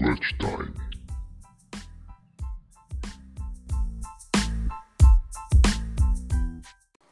[0.00, 0.72] Clutch Time.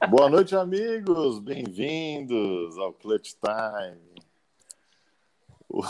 [0.08, 1.38] Boa noite, amigos.
[1.38, 4.22] Bem-vindos ao Clutch Time,
[5.68, 5.82] o,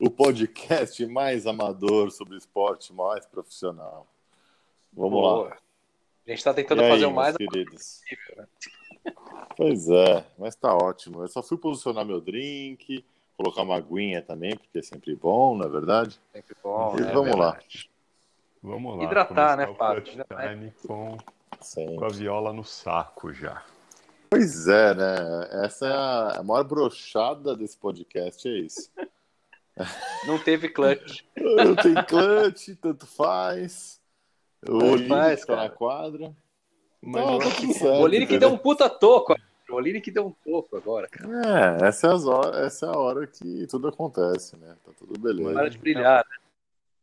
[0.00, 4.08] o podcast mais amador sobre esporte mais profissional.
[4.92, 5.44] Vamos Boa.
[5.50, 5.58] lá.
[6.26, 8.00] A gente tá tentando E aí, fazer o mais queridos.
[8.00, 9.14] possível, né?
[9.56, 11.22] Pois é, mas tá ótimo.
[11.22, 13.04] Eu só fui posicionar meu drink,
[13.36, 16.20] colocar uma aguinha também, porque é sempre bom, não é verdade?
[16.32, 16.96] Sempre bom.
[16.98, 17.12] E né?
[17.12, 17.52] vamos lá.
[17.52, 17.90] Verdade.
[18.62, 19.04] Vamos lá.
[19.04, 20.04] Hidratar, né, Fábio?
[20.86, 21.18] Com,
[21.96, 23.62] com a viola no saco já.
[24.30, 25.64] Pois é, né?
[25.64, 28.90] Essa é a, a maior brochada desse podcast, é isso.
[30.26, 31.22] Não teve clutch.
[31.36, 34.00] Não tem clutch, tanto faz.
[34.62, 35.62] O Tanto Olímpio faz, tá cara.
[35.62, 36.36] na quadra.
[37.02, 37.84] Mas Não, tá certo.
[37.84, 39.34] O Olini que deu um puta toco.
[39.84, 41.78] O Olini que deu um toco agora, cara.
[41.82, 44.74] É, essa é, as horas, essa é a hora que tudo acontece, né?
[44.82, 45.52] Tá tudo beleza.
[45.52, 46.24] Para de brilhar.
[46.26, 46.36] né?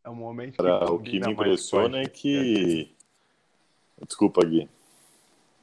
[0.03, 2.91] é um momento Pra- o combina que me mais com a impressiona é que.
[4.07, 4.67] Desculpa, Gui.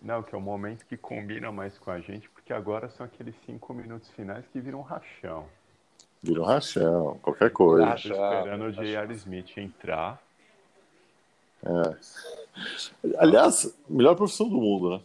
[0.00, 3.34] Não, que é o momento que combina mais com a gente, porque agora são aqueles
[3.44, 5.44] cinco minutos finais que viram rachão.
[6.22, 7.82] Vira um rachão, qualquer coisa.
[7.84, 9.14] Ah, Tô Rachão, esperando o J.R.
[9.14, 10.22] Smith entrar.
[13.18, 15.00] Aliás, melhor profissão do mundo, né?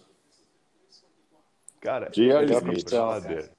[1.83, 2.09] Cara, é
[2.55, 2.89] Smith.
[2.89, 3.51] brother.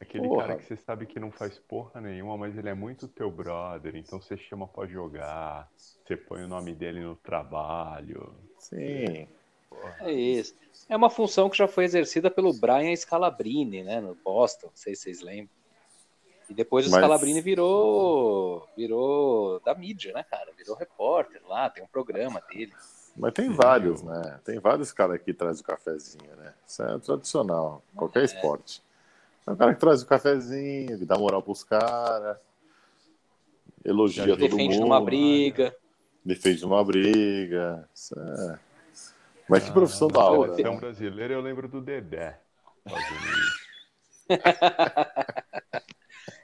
[0.00, 0.46] Aquele Porra.
[0.48, 3.94] cara que você sabe que não faz porra nenhuma, mas ele é muito teu brother,
[3.96, 5.70] então você chama pra jogar,
[6.04, 8.34] você põe o nome dele no trabalho.
[8.58, 9.26] Sim.
[10.00, 10.54] É isso.
[10.88, 14.00] É uma função que já foi exercida pelo Brian Scalabrini, né?
[14.00, 15.50] No Boston, não sei se vocês lembram.
[16.50, 20.52] E depois o Mas- Scalabrini virou, virou da mídia, né, cara?
[20.56, 22.72] Virou repórter lá, tem um programa dele.
[23.16, 24.40] Mas tem Sim, vários, eu- né?
[24.44, 26.52] Tem vários caras que trazem o cafezinho, né?
[26.66, 28.24] Isso é tradicional, qualquer É.
[28.24, 28.82] esporte.
[29.46, 32.38] É o cara que traz o cafezinho, que dá moral pros caras,
[33.84, 35.74] elogia todo Defende mundo, numa briga.
[36.24, 37.88] defende uma briga.
[37.94, 38.58] Isso é...
[39.48, 40.80] Mas que Ah, profissão da hora, né?
[40.80, 42.40] brasileira eu lembro do Dedé.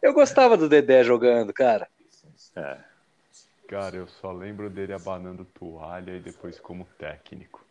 [0.02, 1.88] Eu gostava do Dedé jogando, cara.
[2.56, 2.78] É.
[3.70, 7.64] Cara, eu só lembro dele abanando toalha e depois como técnico.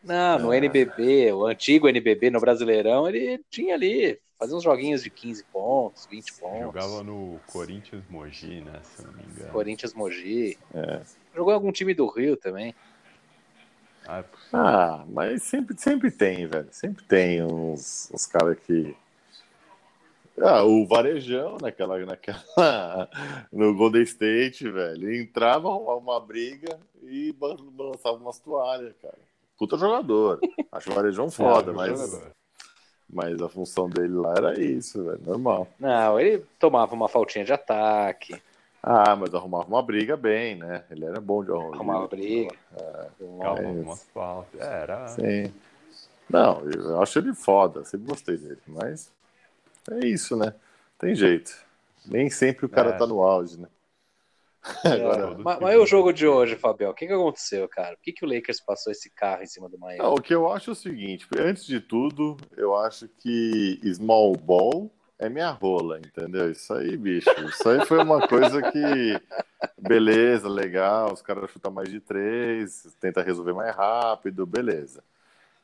[0.00, 0.58] Não, no É.
[0.58, 6.06] NBB, o antigo NBB no Brasileirão, ele tinha ali, fazia uns joguinhos de 15 pontos,
[6.06, 6.60] 20 pontos.
[6.60, 8.80] Jogava no Corinthians Mogi, né?
[8.84, 9.52] Se não me engano.
[9.52, 10.56] Corinthians Mogi.
[10.72, 11.02] É.
[11.34, 12.72] Jogou em algum time do Rio também.
[14.06, 14.60] Ah, é possível.
[14.60, 16.68] Ah, mas sempre, sempre tem, velho.
[16.70, 18.94] Sempre tem uns, uns caras que.
[20.40, 22.42] Ah, o Varejão naquela, naquela.
[23.52, 25.08] No Golden State, velho.
[25.08, 29.16] Ele entrava, arrumava uma briga e ba- balançava umas toalhas, cara.
[29.58, 30.38] Puta jogador.
[30.70, 32.30] Acho o Varejão foda, Ah, mas, jogador.
[33.08, 35.20] mas a função dele lá era isso, velho.
[35.24, 35.66] Normal.
[35.80, 38.40] Não, ele tomava uma faltinha de ataque,
[38.82, 40.84] Ah, mas arrumava uma briga bem, né?
[40.90, 41.74] Ele era bom de arrumar.
[41.76, 42.54] arrumava briga.
[43.40, 43.82] Calma, é isso.
[43.82, 44.60] umas faltas.
[44.60, 45.08] É, era.
[45.08, 45.54] Sim.
[46.28, 49.10] Não, eu acho ele foda, sempre gostei dele, mas
[49.92, 50.54] é isso, né?
[50.98, 51.52] Tem jeito.
[52.04, 52.92] Nem sempre o cara É.
[52.92, 53.68] tá no auge, né?
[54.84, 56.90] Agora, Todo Mas, e o jogo de hoje, Fabião?
[56.90, 57.96] O que, que aconteceu, cara?
[57.96, 60.02] Por que, que o Lakers passou esse carro em cima do Miami?
[60.02, 64.34] não, o que eu acho é o seguinte: antes de tudo, eu acho que small
[64.36, 66.50] ball é minha rola, entendeu?
[66.50, 67.30] Isso aí, bicho.
[67.48, 69.20] Isso aí foi uma coisa que.
[69.78, 75.02] Beleza, legal, os caras chutam mais de três, tenta resolver mais rápido, beleza.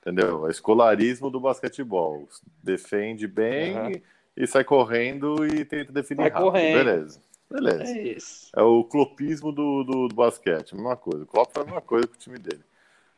[0.02, 0.48] Entendeu?
[0.48, 2.28] É escolarismo do basquetebol.
[2.62, 3.92] Defende bem Aham.
[4.36, 6.44] e sai correndo e tenta definir Sai rápido.
[6.50, 6.76] correndo.
[6.84, 7.20] Beleza.
[7.48, 7.84] Beleza.
[7.84, 8.50] É isso.
[8.56, 11.22] É o clopismo do, do, do basquete, a mesma coisa.
[11.22, 12.62] O Klopp faz a mesma coisa com o time dele.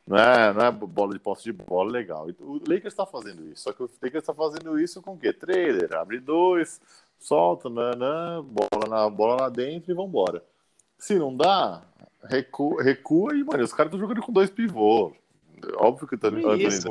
[0.06, 2.28] Não é, não é bola de posse de bola legal.
[2.38, 3.62] O Lakers está fazendo isso.
[3.62, 5.32] Só que o Lakers está fazendo isso com o quê?
[5.32, 6.78] Trailer, abre dois,
[7.18, 10.44] solta, nanã, bola, na, bola lá dentro e vambora.
[10.98, 11.82] Se não dá,
[12.24, 15.14] recua, recua e, mano, os caras estão jogando com dois pivôs.
[15.76, 16.88] Óbvio que o Anthony, Anthony, Isso,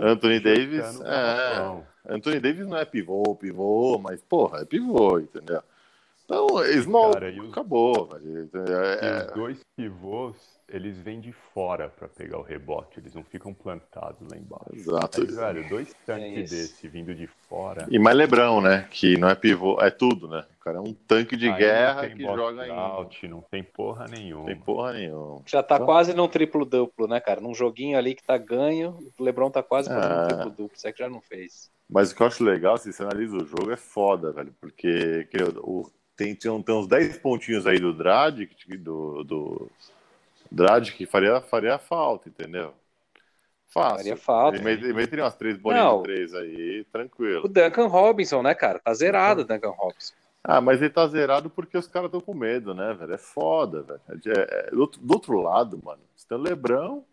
[0.00, 2.14] Anthony Davis, é.
[2.14, 5.62] Anthony Davis não é pivô, pivô, mas, porra, é pivô, entendeu?
[6.26, 6.48] Então,
[6.82, 8.50] small, Cara, e os- acabou, velho.
[8.52, 10.34] E É, os dois pivôs,
[10.68, 14.66] eles vêm de fora pra pegar o rebote, eles não ficam plantados lá embaixo.
[14.74, 15.20] exato.
[15.20, 17.86] Aí, velho, dois tanques É desse vindo de fora.
[17.88, 18.88] E mais Lebrão, né?
[18.90, 20.44] Que não é pivô, é tudo, né?
[20.60, 22.70] O cara é um tanque de aí guerra que joga em.
[22.72, 24.46] out, não tem porra nenhuma.
[24.46, 25.42] Tem porra nenhuma.
[25.46, 27.40] Já tá Então- quase num triplo-duplo, né, cara?
[27.40, 30.24] Num joguinho ali que tá ganho, o Lebron tá quase fazendo Ah.
[30.24, 30.76] um triplo-duplo.
[30.76, 31.70] Isso é que já não fez.
[31.88, 34.52] Mas o que eu acho legal, se você analisa o jogo, é foda, velho.
[34.60, 39.70] Porque que o- tem, tem, tem uns 10 pontinhos aí do Dragic, do, do
[40.50, 42.72] Dragic que faria, faria falta, entendeu?
[43.68, 43.96] Fácil.
[43.98, 44.56] Faria falta.
[44.56, 47.48] Ele met- ele meteria umas três bolinhas de três aí, O tranquilo.
[47.48, 48.78] Duncan Robinson, né, cara?
[48.78, 50.14] Tá zerado o Duncan Robinson.
[50.42, 53.12] Ah, mas ele tá zerado porque os caras estão com medo, né, velho?
[53.12, 54.00] É foda, velho.
[54.26, 57.04] É, é, do, outro, do, outro, lado, mano, você tem o Lebrão,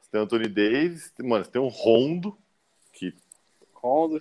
[0.00, 2.36] você tem o Anthony Davis, mano, você tem o Rondo,
[2.92, 3.14] que.
[3.72, 4.20] Rondo.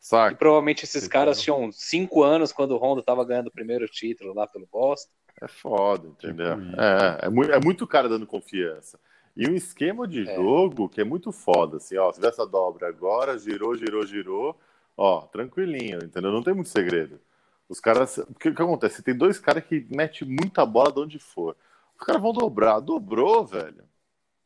[0.00, 0.32] Saca?
[0.32, 4.32] E provavelmente esses caras tinham cinco anos quando o Rondo tava ganhando o primeiro título
[4.32, 5.12] lá pelo Boston.
[5.42, 6.58] É foda, entendeu?
[6.58, 8.98] Tipo é, é, muito, é muito cara dando confiança.
[9.36, 10.34] E um esquema de é.
[10.34, 14.58] jogo que é muito foda, assim, ó, se essa dobra agora, girou, girou, girou,
[14.96, 16.32] ó, tranquilinho, entendeu?
[16.32, 17.20] Não tem muito segredo.
[17.68, 19.02] Os caras, o que, que acontece?
[19.02, 21.56] Tem dois caras que metem muita bola de onde for.
[21.98, 23.84] Os caras vão dobrar, dobrou, velho.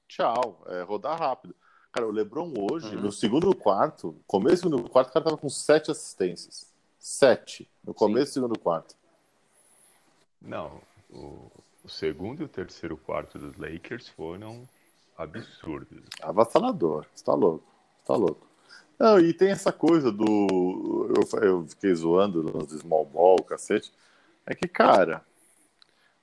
[0.09, 1.55] Tchau, é rodar rápido.
[1.95, 3.03] Cara, o LeBron hoje, uhum.
[3.03, 6.67] no segundo quarto, começo do quarto, o cara tava com sete assistências.
[6.99, 8.97] Sete, no começo do segundo quarto.
[10.43, 11.53] Não, o,
[11.85, 14.69] o segundo e o terceiro quarto dos Lakers foram
[15.17, 16.03] absurdos.
[16.21, 17.65] Avassalador, você tá louco,
[18.01, 18.45] você tá louco.
[18.99, 21.15] Não, e tem essa coisa do.
[21.15, 23.93] Eu, eu fiquei zoando nos small ball, cacete.
[24.45, 25.25] É que, cara,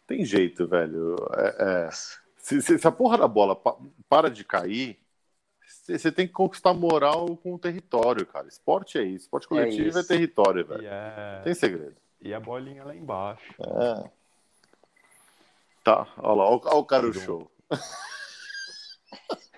[0.05, 1.15] tem jeito, velho.
[1.33, 1.89] É, é,
[2.35, 3.55] se, se, a porra da bola
[4.09, 5.00] para de cair,
[5.85, 8.47] você tem que conquistar moral com o território, cara.
[8.47, 9.25] Esporte é isso.
[9.25, 10.87] Esporte é coletivo é, é território, velho.
[10.87, 11.41] É...
[11.43, 11.95] Tem segredo.
[12.21, 13.53] E a bolinha lá embaixo.
[13.59, 14.09] É.
[15.83, 17.51] Tá, olha lá, olha, o cara o show.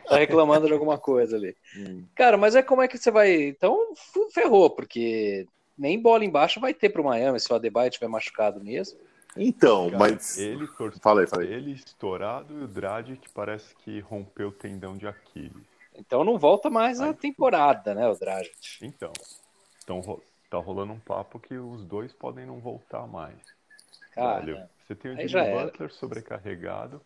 [0.08, 1.56] Tá reclamando de alguma coisa ali.
[1.76, 2.06] Hum.
[2.16, 3.34] Cara, mas é como é que você vai.
[3.44, 3.94] Então,
[4.32, 9.00] ferrou, porque nem bola embaixo vai ter pro Miami se o Adebayo tiver machucado mesmo.
[9.36, 10.38] Então, Cara, mas.
[10.38, 11.52] Ele torceu, falei, falei.
[11.52, 15.73] Ele estourado e o Dragic parece que rompeu o tendão de Aquiles.
[15.96, 18.56] Então não volta mais a temporada, né, o Dragic?
[18.82, 19.12] Então,
[19.84, 23.38] então tá rolando um papo que os dois podem não voltar mais.
[24.14, 27.02] Cara, Velho, você tem o Jimmy Butler sobrecarregado.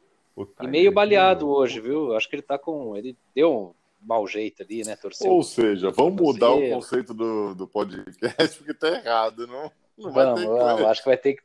[0.61, 2.15] e meio baleado hoje, viu?
[2.15, 2.95] Acho que ele tá com.
[2.95, 4.95] Ele deu um mau jeito ali, né?
[4.95, 5.31] Torceu.
[5.31, 9.71] Ou seja, vamos mudar o conceito do, do podcast, porque tá errado, não?
[9.97, 11.43] Não vai vamos, ter vamos, acho que vai ter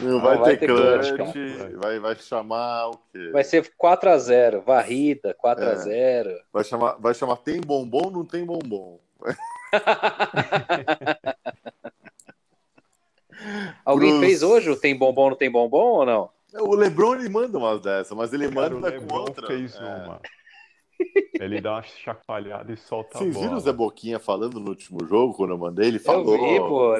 [0.00, 1.34] Não, não vai, vai, ter, ter clutch, clutch
[1.76, 3.30] vai, vai chamar o quê?
[3.32, 5.90] Vai ser 4x0, varrida, 4x0.
[5.90, 6.40] É.
[6.52, 9.00] Vai, chamar, vai chamar tem bombom, não tem bombom.
[13.84, 14.24] Alguém Cruz.
[14.24, 16.30] fez hoje o tem bombom, não tem bombom ou não?
[16.54, 19.46] O Lebron ele manda umas dessas, mas ele Cara, manda com outra.
[19.46, 19.78] fez é.
[19.78, 20.20] uma.
[21.40, 23.46] Ele dá uma chacoalhada e solta Vocês a bola.
[23.46, 25.88] viram o Zé Boquinha falando no último jogo, quando eu mandei?
[25.88, 26.36] Ele falou.
[26.36, 26.94] Eu vi, pô.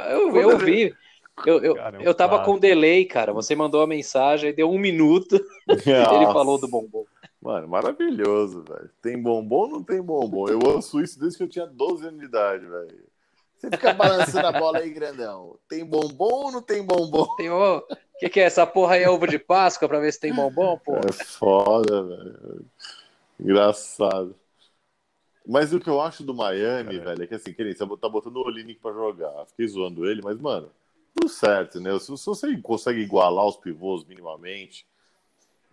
[0.00, 0.92] Eu, eu vi.
[1.46, 3.32] Eu, eu, cara, é um eu tava com delay, cara.
[3.32, 5.34] Você mandou a mensagem, deu um minuto.
[5.68, 7.04] ele falou do bombom.
[7.40, 8.90] Mano, maravilhoso, velho.
[9.00, 10.48] Tem bombom ou não tem bombom?
[10.48, 13.12] Eu ouço isso desde que eu tinha 12 anos de idade, velho.
[13.58, 15.56] Você fica balançando a bola aí, grandão.
[15.68, 17.34] Tem bombom ou não tem bombom?
[17.36, 17.82] Tem o
[18.18, 19.02] que, que é essa porra aí?
[19.02, 20.96] É ovo de Páscoa pra ver se tem bombom, pô?
[20.96, 22.64] É foda, velho.
[23.38, 24.36] Engraçado.
[25.46, 27.00] Mas o que eu acho do Miami, é.
[27.00, 29.46] velho, é que assim, querido, você tá botando o Olinick pra jogar.
[29.46, 30.70] Fiquei zoando ele, mas, mano,
[31.14, 31.98] tudo certo, né?
[31.98, 34.86] Se, se você consegue igualar os pivôs minimamente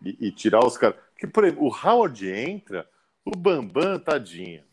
[0.03, 0.97] e, e tirar os caras.
[1.13, 2.87] Porque, por exemplo, o Howard entra,
[3.25, 4.63] o Bambam, tadinho.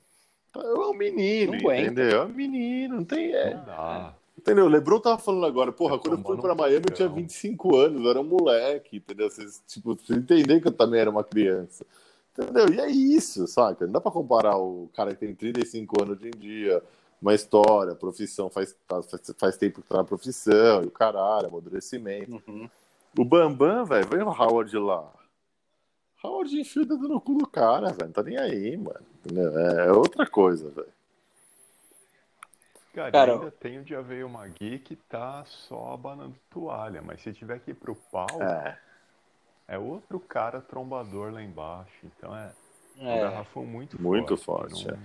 [0.55, 2.23] É um menino, entendeu?
[2.23, 3.35] É um menino, não tem.
[3.35, 3.55] É...
[3.55, 4.67] Não Entendeu?
[4.67, 8.05] O Lebron tava falando agora, porra, quando eu fui pra Miami eu tinha 25 anos,
[8.05, 9.29] eu era um moleque, entendeu?
[9.31, 11.85] Vocês, tipo, você entender que eu também era uma criança.
[12.39, 12.73] Entendeu?
[12.73, 13.87] E é isso, saca?
[13.87, 16.83] Não dá pra comparar o cara que tem 35 anos hoje em dia,
[17.21, 22.43] uma história, profissão, faz, faz, faz tempo que tá na profissão, e o caralho, amadurecimento.
[22.47, 22.69] Uhum.
[23.19, 25.11] O Bambam, velho, vem o Howard lá.
[26.23, 28.07] Howard enfia o dedo no cu do cara, velho.
[28.07, 29.01] Não tá nem aí, mano.
[29.25, 29.59] Entendeu?
[29.59, 30.97] É outra coisa, velho.
[32.97, 37.31] Cara, cara, ainda tem o Dia Veio Magui que tá só abanando toalha, mas se
[37.33, 38.79] tiver que ir pro pau, é.
[39.69, 41.93] é outro cara trombador lá embaixo.
[42.05, 42.53] Então é,
[42.99, 43.03] é.
[43.03, 44.85] um garrafão muito, muito forte.
[44.85, 44.95] forte não...
[44.95, 44.99] é.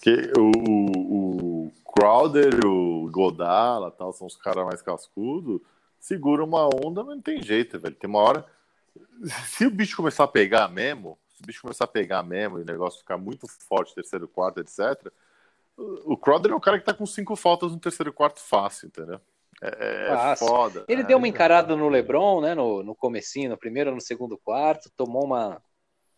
[0.00, 1.47] que o, o
[1.98, 5.60] Crowder, o Godala, tal, são os caras mais cascudos,
[5.98, 7.94] segura uma onda, mas não tem jeito, velho.
[7.94, 8.46] Tem uma hora.
[9.46, 12.62] Se o bicho começar a pegar mesmo, se o bicho começar a pegar mesmo e
[12.62, 15.12] o negócio ficar muito forte, terceiro, quarto, etc
[15.78, 19.20] o Crowder é um cara que tá com cinco faltas no terceiro quarto fácil, entendeu?
[19.62, 20.84] É, é foda.
[20.88, 22.54] Ele é, deu uma encarada no LeBron, né?
[22.54, 25.62] No, no comecinho, no primeiro, no segundo quarto, tomou uma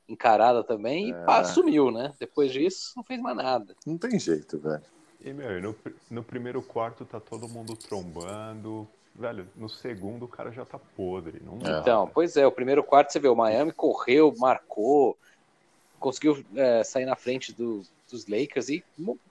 [0.08, 1.24] encarada também e é.
[1.24, 2.12] pá, sumiu, né?
[2.18, 3.74] Depois disso, não fez mais nada.
[3.86, 4.82] Não tem jeito, velho.
[5.22, 5.76] E, meu, no,
[6.10, 8.88] no primeiro quarto tá todo mundo trombando.
[9.14, 11.42] Velho, no segundo o cara já tá podre.
[11.44, 15.16] Não então, pois é, o primeiro quarto você vê, o Miami correu, marcou,
[15.98, 18.84] conseguiu é, sair na frente do, dos Lakers e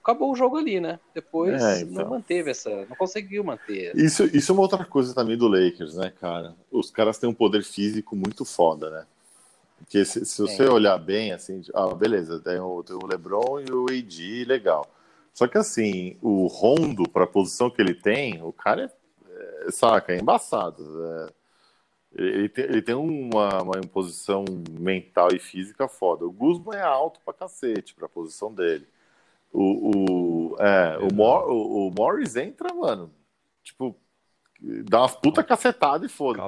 [0.03, 0.99] acabou o jogo ali, né?
[1.15, 2.03] Depois é, então.
[2.03, 3.95] não manteve essa, não conseguiu manter.
[3.95, 6.53] Isso, isso é uma outra coisa também do Lakers, né, cara?
[6.71, 9.05] Os caras têm um poder físico muito foda, né?
[9.79, 10.69] Porque se, se você é.
[10.69, 14.85] olhar bem, assim, ah, beleza, tem o, tem o LeBron e o AD, legal.
[15.39, 18.99] Só que assim, o Rondo, para a posição que ele tem, o cara é
[19.67, 20.83] é, saca, é embaçado.
[21.01, 21.27] É,
[22.13, 24.43] ele, tem, ele tem uma, uma imposição
[24.77, 26.25] mental e física foda.
[26.25, 28.85] O Guzman é alto pra cacete pra posição dele.
[29.53, 33.09] O, o, é, o, Mor, o, o Morris entra, mano,
[33.63, 33.95] tipo,
[34.89, 36.41] dá umas puta cacetada e foda.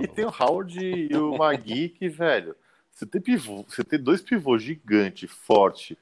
[0.00, 2.56] E tem o Howard e o Magui que, velho,
[2.90, 5.98] você tem, pivô, você tem dois pivôs gigante, forte,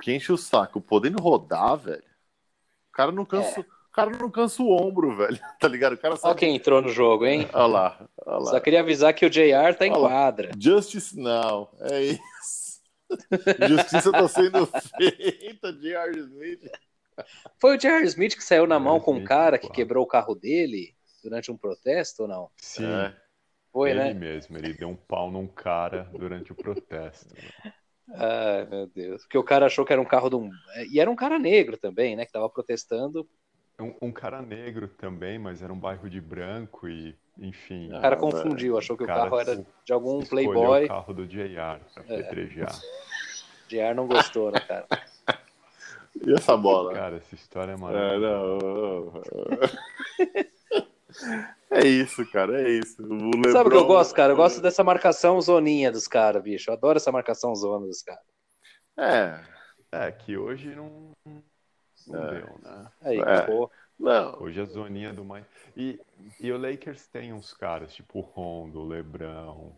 [0.00, 2.02] que enche o saco, podendo rodar, velho.
[2.88, 3.60] O cara não cansa.
[3.60, 3.62] É.
[3.62, 5.38] O cara não cansa o ombro, velho.
[5.58, 5.94] Tá ligado?
[5.94, 6.28] O cara sabe...
[6.28, 7.48] Olha quem entrou no jogo, hein?
[7.52, 8.50] Olha lá, olha lá.
[8.52, 10.52] Só queria avisar que o JR tá em quadra.
[10.58, 11.70] Justice Now.
[11.80, 12.80] É isso.
[13.68, 16.18] Justiça tá sendo feita, J.R.
[16.18, 16.70] Smith.
[17.58, 18.04] Foi o J.R.
[18.06, 21.56] Smith que saiu na mão com um cara que quebrou o carro dele durante um
[21.56, 22.50] protesto ou não?
[22.56, 22.86] Sim.
[22.86, 23.14] É.
[23.72, 24.14] Foi, ele né?
[24.14, 27.34] mesmo, ele deu um pau num cara durante o protesto.
[28.14, 29.22] Ai, meu Deus.
[29.22, 30.50] Porque o cara achou que era um carro de um.
[30.90, 32.24] E era um cara negro também, né?
[32.24, 33.28] Que tava protestando.
[33.78, 37.88] Um, um cara negro também, mas era um bairro de branco e, enfim.
[37.92, 40.84] O cara confundiu, achou que o, o carro era de algum playboy.
[40.84, 42.22] o carro do JR pra é.
[42.22, 42.78] petrejar.
[43.68, 44.86] JR não gostou, né, cara?
[46.26, 46.92] E essa bola?
[46.92, 49.22] Cara, essa história é maravilhosa.
[50.36, 50.46] É,
[51.70, 53.02] é isso, cara, é isso.
[53.02, 53.52] Lebron...
[53.52, 54.32] Sabe o que eu gosto, cara?
[54.32, 56.70] Eu gosto dessa marcação zoninha dos caras, bicho.
[56.70, 58.22] Eu adoro essa marcação zona dos caras.
[58.98, 59.40] É.
[59.92, 61.10] É, que hoje não,
[62.06, 62.30] não é.
[62.30, 62.88] deu, né?
[63.02, 63.40] Aí, é.
[63.42, 63.70] pô.
[63.98, 64.42] Não.
[64.42, 65.44] Hoje a zoninha do mais.
[65.76, 66.00] E,
[66.40, 69.76] e o Lakers tem uns caras, tipo o Rondo, o Lebrão,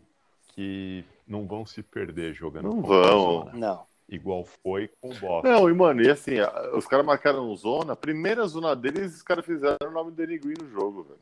[0.49, 2.69] que não vão se perder jogando.
[2.69, 3.51] Não vão.
[3.53, 5.47] Não igual foi com o Boston.
[5.47, 6.35] Não, e mano, e assim,
[6.73, 10.55] os caras marcaram zona, a primeira zona deles, os caras fizeram o nome do Green
[10.59, 11.19] no jogo, velho.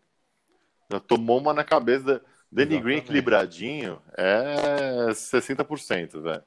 [0.92, 2.04] Já tomou uma na cabeça.
[2.04, 2.22] Da...
[2.52, 6.44] Danny Green equilibradinho é 60%, velho.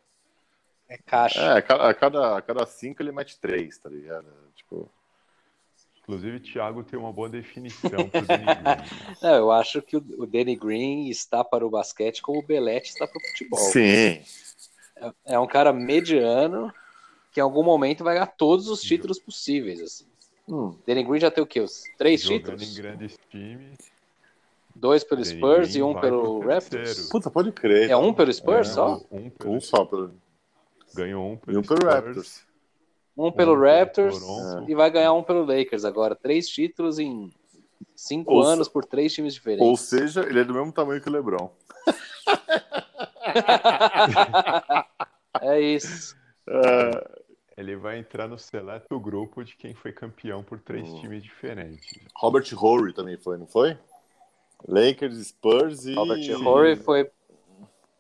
[0.89, 1.41] É caixa.
[1.41, 4.27] É, a cada, a cada cinco ele mete três, tá ligado?
[4.55, 4.91] Tipo.
[6.03, 9.17] Inclusive, o Thiago tem uma boa definição para o Danny Green.
[9.23, 13.07] Não, eu acho que o Danny Green está para o basquete como o Belete está
[13.07, 13.59] para o futebol.
[13.59, 14.23] Sim,
[14.97, 16.73] é, é um cara mediano
[17.33, 19.81] que em algum momento vai ganhar todos os títulos possíveis.
[19.81, 20.07] Assim.
[20.47, 20.77] Hum.
[20.87, 21.61] Danny Green já tem o quê?
[21.61, 22.63] Os três Jogando títulos?
[22.63, 23.94] em grandes times.
[24.75, 27.09] Dois pelo Spurs e um pelo Raptors.
[27.09, 27.91] Puta, pode crer.
[27.91, 29.01] É um pelo Spurs é, só?
[29.11, 30.13] Um, um só pelo.
[30.95, 32.45] Ganhou um pelo, e um pelo Raptors.
[33.17, 36.17] Um pelo um Raptors pelo e vai ganhar um pelo Lakers agora.
[36.17, 37.33] Três títulos em
[37.95, 39.67] cinco ou anos por três times diferentes.
[39.67, 41.49] Ou seja, ele é do mesmo tamanho que o LeBron.
[45.41, 46.17] é isso.
[46.49, 47.23] Uh,
[47.57, 51.87] ele vai entrar no seleto grupo de quem foi campeão por três uh, times diferentes.
[52.17, 53.79] Robert Horry também foi, não foi?
[54.67, 55.95] Lakers, Spurs e.
[55.95, 57.11] Robert Horry foi.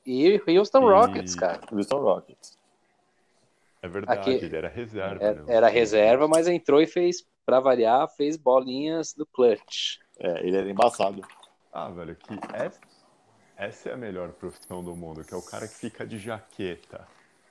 [0.06, 1.60] E Houston Rockets, cara.
[1.72, 2.58] Houston Rockets.
[3.80, 4.44] É verdade, Aqui...
[4.44, 5.24] ele era reserva.
[5.24, 5.54] Era, né?
[5.54, 9.98] era reserva, mas entrou e fez, pra variar, fez bolinhas do clutch.
[10.18, 11.22] É, ele era embaçado.
[11.72, 12.80] Ah, velho, que essa
[13.56, 17.06] essa é a melhor profissão do mundo, que é o cara que fica de jaqueta.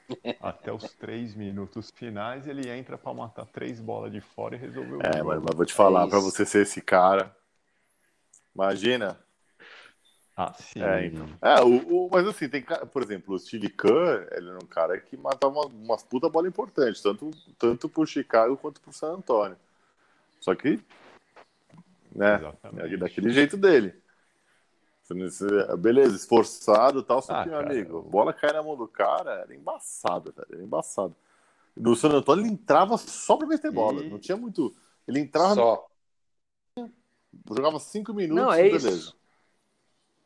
[0.41, 4.95] Até os três minutos finais, ele entra para matar três bolas de fora e resolver
[4.95, 7.33] o É, mas, mas vou te falar, é para você ser esse cara.
[8.55, 9.19] Imagina.
[10.35, 10.81] Ah, sim.
[10.81, 11.27] É, então.
[11.41, 14.99] é o, o, mas assim, tem por exemplo, o Steve Kerr, ele era um cara
[14.99, 19.57] que matava uma, umas puta bola importante, tanto, tanto pro Chicago quanto pro San Antonio.
[20.39, 20.81] Só que,
[22.11, 22.39] né,
[22.77, 23.93] é daquele jeito dele.
[25.77, 28.01] Beleza, esforçado e tal, só ah, que, meu cara, amigo, eu...
[28.01, 31.15] bola cai na mão do cara, era embaçado, velho, era embaçado.
[31.75, 34.09] No San Antônio ele entrava só pra meter bola, e...
[34.09, 34.73] não tinha muito.
[35.07, 35.55] Ele entrava.
[35.55, 35.87] Só.
[37.49, 38.89] Jogava cinco minutos, não, é beleza.
[38.89, 39.17] Isso.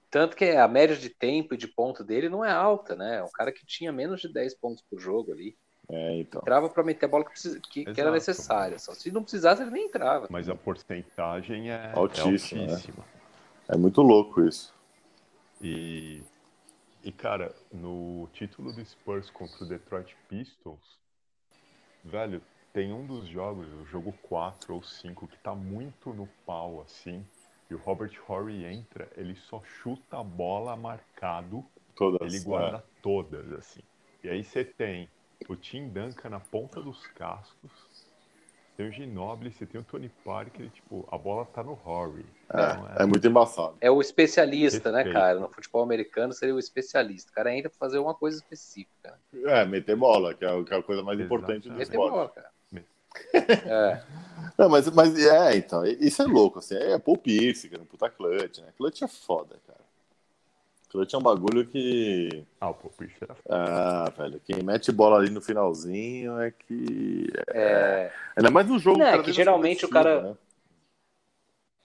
[0.09, 3.17] Tanto que a média de tempo e de ponto dele não é alta, né?
[3.17, 5.57] É um cara que tinha menos de 10 pontos por jogo ali.
[5.89, 6.41] É, então.
[6.41, 8.77] Entrava para meter a bola que, precisa, que, que, era necessária.
[8.79, 10.27] Só se não precisasse, ele nem entrava.
[10.29, 12.61] Mas a porcentagem é altíssima.
[12.61, 13.05] É, altíssima.
[13.69, 13.75] É.
[13.75, 14.73] é muito louco isso.
[15.61, 16.21] E,
[17.03, 20.99] e, cara, no título do Spurs contra o Detroit Pistons,
[22.03, 22.41] velho,
[22.77, 27.25] tem um dos jogos, o jogo 4 ou 5, que tá muito no pau, assim.
[27.71, 31.65] E o Robert Horry entra, ele só chuta a bola marcado.
[31.95, 33.01] Todas, ele guarda é.
[33.01, 33.81] todas, assim.
[34.23, 35.09] E aí você tem
[35.49, 37.71] o Tim Duncan na ponta dos cascos,
[38.75, 42.27] tem o Ginobili, você tem o Tony Parker, tipo, a bola tá no Horry.
[42.53, 43.01] É, então, é...
[43.01, 43.75] é, muito embaçado.
[43.81, 45.39] É o especialista, né, cara?
[45.39, 47.31] No futebol americano seria o especialista.
[47.31, 49.19] O cara entra pra fazer uma coisa específica.
[49.33, 51.25] É, meter bola, que é, que é a coisa mais Exatamente.
[51.25, 52.11] importante do meter esporte.
[52.11, 52.56] Bola, cara.
[53.33, 54.01] É.
[54.57, 58.59] Não, mas, mas é, então, isso é louco, assim, é Paul Pierce, cara, puta clutch,
[58.59, 58.69] né?
[58.75, 59.79] Clutch é foda, cara.
[60.89, 62.45] Clutch é um bagulho que.
[62.59, 63.49] Ah, o Paul Pierce era foda.
[63.49, 67.27] Ah, velho, quem mete bola ali no finalzinho é que.
[67.49, 68.11] É...
[68.35, 68.97] Ainda mais no jogo.
[68.97, 70.21] Não, é que geralmente o cara.
[70.21, 70.37] Né?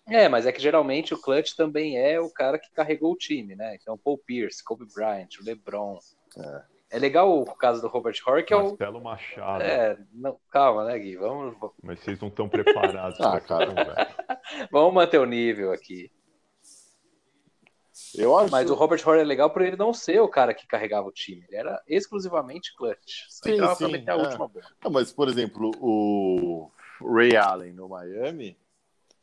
[0.07, 3.55] É, mas é que geralmente o clutch também é o cara que carregou o time,
[3.55, 3.77] né?
[3.81, 5.99] Então, Paul Pierce, Kobe Bryant, o LeBron.
[6.39, 6.63] É.
[6.93, 8.69] é legal o caso do Robert Horry, que é o.
[8.69, 9.63] Marcelo Machado.
[9.63, 11.17] É, não, calma, né, Gui?
[11.17, 11.57] Vamos.
[11.83, 14.15] Mas vocês não estão preparados ah, cara.
[14.71, 16.13] Vamos manter o nível aqui.
[18.15, 18.51] Eu acho...
[18.51, 21.13] Mas o Robert Horry é legal por ele não ser o cara que carregava o
[21.13, 21.43] time.
[21.49, 23.25] Ele era exclusivamente clutch.
[23.31, 24.19] Só sim, sim, pra meter a é.
[24.19, 24.67] última bola.
[24.85, 26.71] Não, mas, por exemplo, o
[27.01, 28.55] Ray Allen no Miami,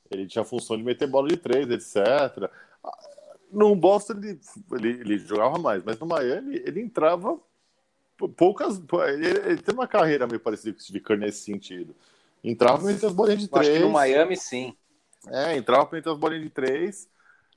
[0.09, 2.51] ele tinha a função de meter bola de três, etc.
[3.51, 4.39] No Boston ele,
[4.71, 7.39] ele, ele jogava mais, mas no Miami ele entrava
[8.27, 8.81] poucas.
[9.07, 11.95] Ele, ele tem uma carreira meio parecida com o Steve Kerr nesse sentido.
[12.43, 13.67] Entrava entre as bolinhas de três.
[13.67, 14.73] Acho que no Miami, sim.
[15.27, 17.09] É, entrava entre as bolinhas de três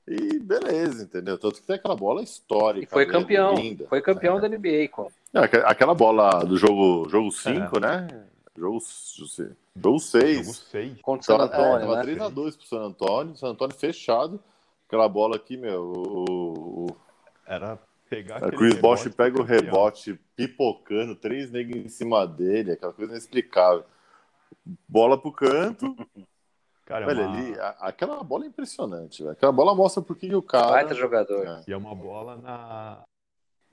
[0.07, 1.37] e beleza, entendeu?
[1.37, 2.85] Tanto que tem aquela bola histórica.
[2.85, 3.55] E foi campeão.
[3.55, 3.87] Linda.
[3.87, 4.41] Foi campeão é.
[4.41, 5.09] da NBA, com.
[5.33, 7.79] É, aquela bola do jogo 5, jogo cinco, é.
[7.79, 8.25] né?
[8.55, 9.55] Jogo 6.
[9.75, 11.01] Jogo 6.
[11.01, 11.93] Contra o San Antônio.
[11.93, 12.15] É, né?
[12.15, 13.35] 3x2 pro San Antônio.
[13.35, 14.39] San Antônio fechado.
[14.87, 15.81] Aquela bola aqui, meu.
[15.81, 16.97] O, o...
[17.47, 17.79] Era
[18.09, 18.43] pegar.
[18.43, 23.83] A Chris Bosch pega o rebote pipocando, três negros em cima dele, aquela coisa inexplicável.
[24.87, 25.95] Bola pro canto.
[26.85, 27.37] Cara, velho, uma...
[27.37, 29.31] ali, a, aquela bola é impressionante, velho.
[29.31, 30.71] Aquela bola mostra por que o cara.
[30.71, 31.47] Baita jogador.
[31.47, 31.63] É.
[31.65, 33.03] E é uma bola na.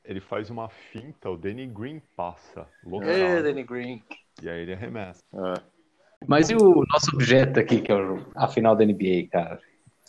[0.04, 2.68] Ele faz uma finta, o Danny Green passa.
[3.02, 4.02] É, Danny Green.
[4.40, 5.20] E aí ele arremessa.
[5.34, 5.60] É.
[6.26, 7.96] Mas e o nosso objeto aqui, que é
[8.36, 9.60] a final da NBA, cara?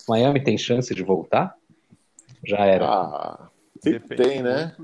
[0.07, 1.55] Miami tem chance de voltar?
[2.45, 2.85] Já era.
[2.85, 3.49] Ah,
[4.15, 4.75] tem, né?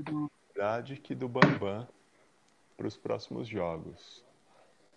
[0.54, 1.86] Verdade que do Bambam
[2.76, 4.24] para os próximos jogos.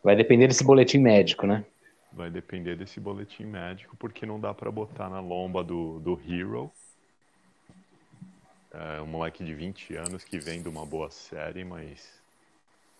[0.03, 1.65] Vai depender desse boletim médico, né?
[2.11, 6.71] Vai depender desse boletim médico, porque não dá para botar na lomba do, do Hero.
[8.73, 12.21] É um moleque de 20 anos que vem de uma boa série, mas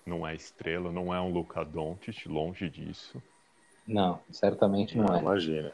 [0.06, 3.22] não é estrela, não é um Luka Doncic, longe disso.
[3.88, 5.20] Não, certamente não, não é.
[5.20, 5.72] Imagina.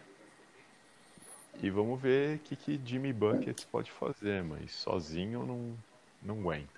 [1.61, 5.73] E vamos ver o que, que Jimmy Buckets pode fazer, mas sozinho não,
[6.21, 6.77] não aguenta.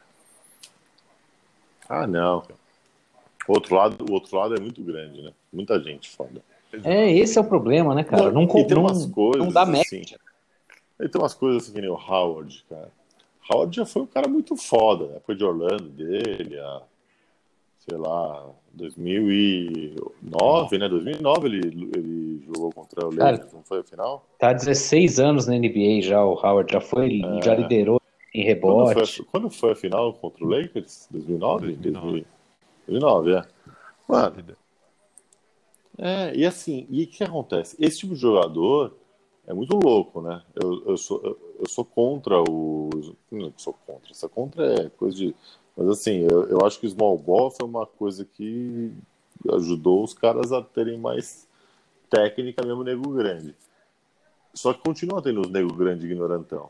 [1.88, 2.44] Ah, não.
[3.48, 5.34] O outro lado, o outro lado é muito grande, né?
[5.52, 6.42] Muita gente foda.
[6.84, 8.32] É, esse é o problema, né, cara?
[8.32, 10.04] Não, não, tem umas coisas, não dá assim,
[11.00, 12.92] E tem umas coisas assim que nem o Howard, cara.
[13.52, 15.20] Howard já foi um cara muito foda, né?
[15.26, 16.84] Foi de Orlando dele, a,
[17.80, 18.48] sei lá,
[18.80, 20.90] 2009, né?
[20.90, 24.26] 2009 ele, ele jogou contra o Lakers, não foi a final?
[24.40, 27.42] Tá 16 anos na NBA já, o Howard já foi, é.
[27.44, 28.02] já liderou
[28.34, 28.94] em rebote.
[28.94, 31.08] Quando foi, quando foi, a final contra o Lakers?
[31.12, 31.74] 2009?
[31.74, 32.26] 2009,
[32.88, 33.44] 2009 é.
[34.08, 34.36] Mano,
[36.02, 37.76] é, e assim, e o que acontece?
[37.78, 38.98] Esse tipo de jogador
[39.46, 40.42] é muito louco, né?
[40.56, 42.90] Eu, eu, sou, eu, eu sou contra o.
[43.30, 45.36] Não sou contra, essa contra é coisa de.
[45.80, 48.92] Mas assim, eu, eu acho que o small ball foi uma coisa que
[49.54, 51.48] ajudou os caras a terem mais
[52.10, 53.56] técnica mesmo nego grande.
[54.54, 56.70] Só que continua tendo os nego grande ignorantão.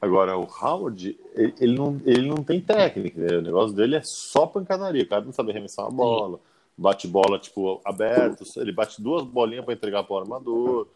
[0.00, 3.36] Agora, o Howard, ele, ele, não, ele não tem técnica, né?
[3.36, 5.04] o negócio dele é só pancadaria.
[5.04, 6.40] O cara não sabe arremessar uma bola,
[6.76, 10.88] bate bola tipo aberto, ele bate duas bolinhas para entregar para o armador.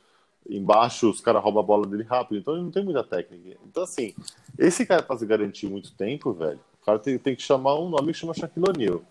[0.50, 3.57] Embaixo os caras roubam a bola dele rápido, então ele não tem muita técnica.
[3.64, 4.12] Então, assim,
[4.59, 7.88] esse cara para se garantir muito tempo, velho, o cara tem, tem que chamar um
[7.88, 9.03] nome que chama Shaquille O'Neal.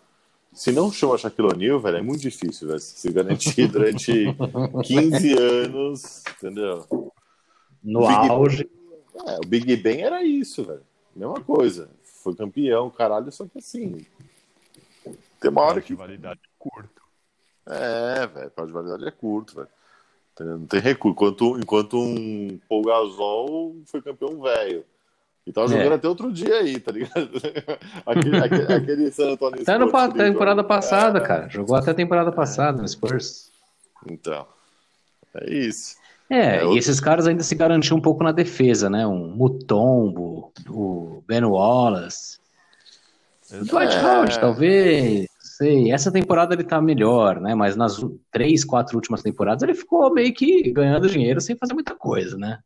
[0.53, 4.27] Se não chama Shaquille O'Neal, velho, é muito difícil, velho, se garantir durante
[4.85, 7.11] 15 anos, entendeu?
[7.83, 8.63] No Big auge.
[8.63, 10.83] Ben, é, o Big Ben era isso, velho.
[11.15, 11.89] Mesma coisa.
[12.03, 14.05] Foi campeão, caralho, só que assim.
[15.41, 15.95] Tem uma hora que.
[15.95, 17.01] validade curto.
[17.65, 19.67] É, velho, prazo de validade é curto, velho.
[20.39, 21.15] Não tem recurso.
[21.15, 24.85] Enquanto, enquanto um Paul Gasol foi campeão velho.
[25.45, 25.95] E tava jogando é.
[25.95, 27.29] até outro dia aí, tá ligado?
[28.05, 31.49] aquele, aquele, aquele San Antonio Até no, temporada passada, é, cara.
[31.49, 33.51] Jogou até a temporada passada no Spurs.
[34.09, 34.45] Então,
[35.35, 35.97] é isso.
[36.29, 39.05] É, é e esses caras ainda se garantiam um pouco na defesa, né?
[39.05, 42.39] Um Mutombo, o Ben Wallace.
[43.51, 44.01] O Dwight é...
[44.01, 45.91] Howard, talvez sei.
[45.91, 47.53] Essa temporada ele tá melhor, né?
[47.53, 51.95] Mas nas três, quatro últimas temporadas ele ficou meio que ganhando dinheiro sem fazer muita
[51.95, 52.59] coisa, né?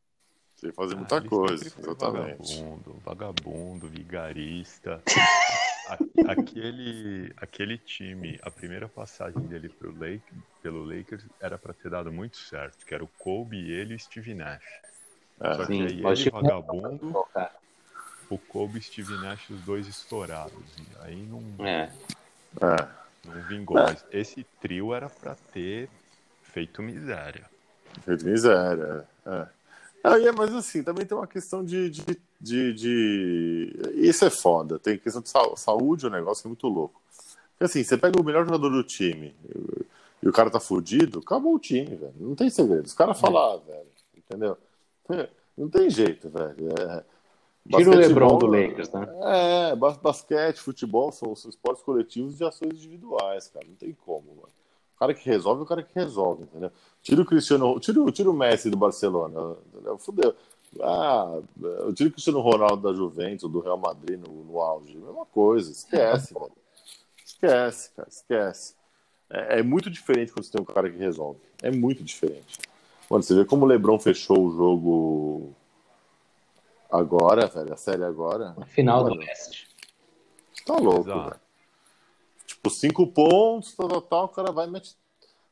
[0.58, 2.56] Sem fazer muita ah, coisa, exatamente.
[2.58, 5.04] Vagabundo, vagabundo, vigarista.
[6.28, 12.12] aquele, aquele time, a primeira passagem dele pro Lake, pelo Lakers era para ter dado
[12.12, 14.66] muito certo, que era o Kobe, ele e Steve Nash.
[15.40, 17.26] É, Só sim, que aí ele, vagabundo,
[18.28, 20.76] o Kobe e Steve Nash, os dois estourados.
[21.02, 21.66] aí não.
[21.66, 21.92] É.
[22.60, 22.88] É.
[23.24, 23.84] Não vingou, é.
[23.84, 25.88] mas esse trio era para ter
[26.42, 27.46] feito miséria.
[28.04, 29.57] Feito miséria, é.
[30.08, 32.04] Ah, é, mas assim, também tem uma questão de, de,
[32.40, 34.80] de, de, Isso é foda.
[34.80, 37.02] Tem questão de saúde, o negócio é muito louco.
[37.52, 39.36] Porque assim, você pega o melhor jogador do time.
[40.24, 42.14] e o cara tá fudido, acabou o time, velho.
[42.20, 42.86] Não tem segredo.
[42.86, 44.58] Os caras falam, ah, velho, entendeu?
[45.58, 46.70] Não tem jeito, velho.
[46.80, 47.04] É...
[47.76, 49.08] Tira o Lebron do Lakers, né?
[49.24, 53.66] É, basquete, futebol são, são esportes coletivos de ações individuais, cara.
[53.68, 54.54] Não tem como, mano.
[54.98, 56.72] O cara que resolve é o cara que resolve, entendeu?
[57.04, 59.96] Tira o Cristiano, tira, tira o Messi do Barcelona, entendeu?
[60.00, 60.36] Fudeu.
[60.82, 64.98] Ah, eu tiro o Cristiano Ronaldo da Juventus, do Real Madrid no, no auge.
[64.98, 66.52] Mesma coisa, esquece, velho.
[67.24, 68.74] Esquece, cara, esquece.
[69.30, 71.42] É, é, muito diferente quando você tem um cara que resolve.
[71.62, 72.58] É muito diferente.
[73.08, 75.56] Mano, você vê como o Lebron fechou o jogo
[76.92, 78.56] agora, velho, a série agora.
[78.58, 79.68] A final Mano, do Leste.
[80.66, 81.30] Tá louco, Exato.
[81.30, 81.47] velho.
[82.68, 84.92] Tipo, cinco pontos, tal, tal, tal, o cara vai meter.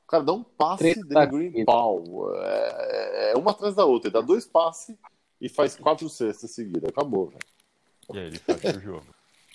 [0.03, 2.03] O cara dá um passe de green pau.
[2.35, 4.09] É, é, é, uma atrás da outra.
[4.09, 4.95] Ele dá dois passes
[5.41, 6.89] e faz quatro cestas seguidas.
[6.89, 7.39] Acabou, velho.
[8.13, 9.05] E aí ele fecha o jogo.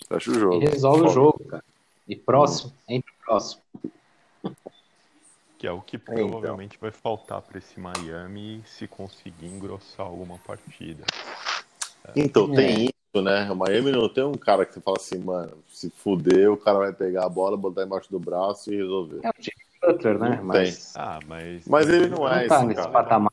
[0.08, 0.62] Fecha o jogo.
[0.62, 1.10] E resolve Foda.
[1.10, 1.64] o jogo, cara.
[2.08, 3.62] E próximo, entre próximo.
[5.56, 6.14] Que é o que então.
[6.14, 6.90] provavelmente então.
[6.90, 11.04] vai faltar para esse Miami se conseguir engrossar alguma partida.
[12.16, 12.56] Então, é.
[12.56, 13.50] tem isso, né?
[13.50, 16.78] O Miami não tem um cara que você fala assim, mano, se fuder, o cara
[16.78, 19.20] vai pegar a bola, botar embaixo do braço e resolver.
[19.24, 20.40] É o Jimmy Butler, né?
[20.42, 20.94] Mas...
[20.96, 21.66] Ah, mas...
[21.66, 22.90] mas ele não é tá esse cara.
[22.90, 23.32] Patamar.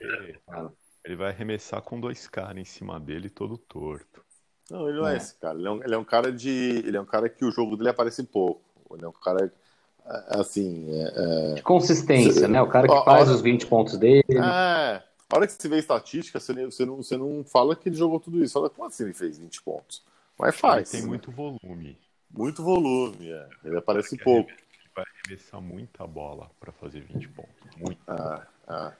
[1.06, 4.26] Ele vai arremessar com dois caras em cima dele todo torto.
[4.70, 5.58] Não, ele não é, é esse cara.
[5.58, 6.84] Ele é, um, ele é um cara de.
[6.86, 8.62] Ele é um cara que o jogo dele aparece pouco.
[8.92, 10.88] Ele é um cara é, assim.
[10.90, 11.54] É, é...
[11.56, 12.62] De consistência, né?
[12.62, 14.26] O cara que faz os 20 pontos dele.
[14.32, 15.02] É.
[15.30, 18.20] A hora que você vê estatística, você, você, não, você não fala que ele jogou
[18.20, 18.60] tudo isso.
[18.60, 20.04] Olha como assim ele fez 20 pontos.
[20.40, 20.94] Mas faz.
[20.94, 21.98] Ele tem muito volume.
[22.30, 23.50] Muito volume, é.
[23.64, 24.50] Ele aparece um pouco.
[24.50, 24.60] Ele
[24.96, 27.76] vai arremessar muita bola para fazer 20 pontos.
[27.78, 28.00] Muito.
[28.08, 28.94] Ah, ah,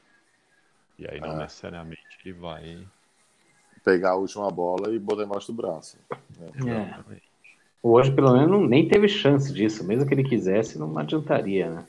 [0.98, 1.38] e aí não ah.
[1.38, 2.86] necessariamente ele vai
[3.84, 5.98] pegar a última bola e botar embaixo do braço.
[6.38, 7.14] Né?
[7.14, 7.22] É.
[7.82, 9.84] Hoje, pelo menos, nem teve chance disso.
[9.84, 11.86] Mesmo que ele quisesse, não adiantaria, né?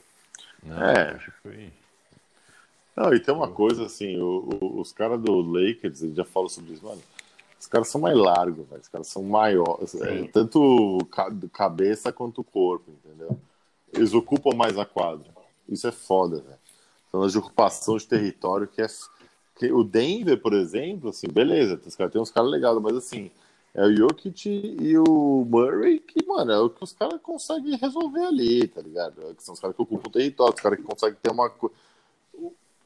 [0.63, 1.19] Não, é.
[1.41, 1.73] Foi...
[2.99, 6.49] Não, e tem uma coisa assim, o, o, os caras do Lakers, ele já falou
[6.49, 7.01] sobre isso, mano.
[7.57, 8.81] Os caras são mais largos, velho.
[8.81, 10.97] Os caras são maiores, é, tanto
[11.53, 13.39] cabeça quanto corpo, entendeu?
[13.93, 15.27] Eles ocupam mais a quadra.
[15.69, 17.23] Isso é foda, velho.
[17.25, 18.87] As de ocupação de território que é.
[19.55, 23.31] Que o Denver, por exemplo, assim, beleza, os caras tem uns caras legais, mas assim,
[23.73, 28.25] é o Jokic e o Murray que, mano, é o que os caras conseguem resolver
[28.25, 29.21] ali, tá ligado?
[29.29, 31.49] É que são os caras que ocupam o território, os caras que conseguem ter uma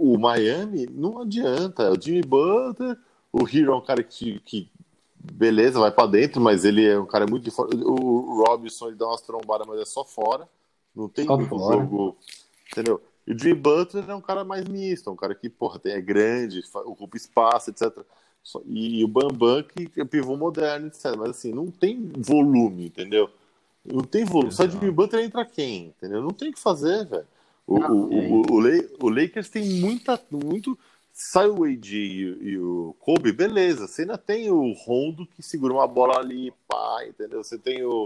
[0.03, 1.83] o Miami não adianta.
[1.83, 2.97] É o Jimmy Butler,
[3.31, 4.69] o Hero é um cara que, que
[5.17, 7.69] beleza, vai para dentro, mas ele é um cara muito de fora.
[7.75, 10.47] O Robinson ele dá umas trombadas, mas é só fora.
[10.93, 11.77] Não tem só muito fora.
[11.77, 12.17] jogo.
[12.71, 13.01] Entendeu?
[13.25, 16.01] E o Jimmy Butler é um cara mais misto, um cara que, porra, tem, é
[16.01, 18.03] grande, ocupa espaço, etc.
[18.65, 21.15] E, o Bambam, que é pivô moderno, etc.
[21.17, 23.29] Mas assim, não tem volume, entendeu?
[23.85, 24.51] Não tem volume.
[24.51, 25.87] Só de Jimmy Butler entra quem?
[25.87, 26.21] Entendeu?
[26.21, 27.25] Não tem o que fazer, velho.
[27.65, 30.19] O, o, o, o, Lakers tem muita.
[30.29, 30.77] muito
[31.13, 33.87] sai o AD e, e, o Kobe, beleza.
[33.87, 37.43] Você ainda tem o Rondo que segura uma bola ali, pá, entendeu?
[37.43, 38.03] Você tem o,